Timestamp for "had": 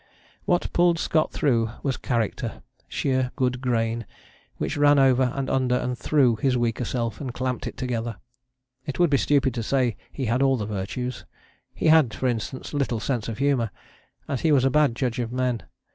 10.25-10.41, 11.89-12.15